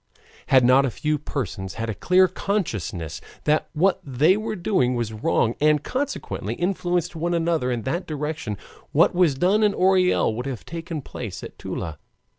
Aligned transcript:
Had 0.47 0.63
not 0.65 0.83
a 0.83 0.89
few 0.89 1.19
persons 1.19 1.75
had 1.75 1.87
a 1.87 1.93
clear 1.93 2.27
consciousness 2.27 3.21
that 3.43 3.69
what 3.73 4.01
they 4.03 4.35
were 4.35 4.55
doing 4.55 4.95
was 4.95 5.13
wrong, 5.13 5.53
and 5.61 5.83
consequently 5.83 6.55
influenced 6.55 7.15
one 7.15 7.35
another 7.35 7.69
in 7.71 7.83
that 7.83 8.07
direction, 8.07 8.57
what 8.93 9.13
was 9.13 9.35
done 9.35 9.61
at 9.61 9.75
Orel 9.75 10.33
would 10.33 10.47
have 10.47 10.65
taken 10.65 11.03
place 11.03 11.43
at 11.43 11.55
Toula. 11.59 11.99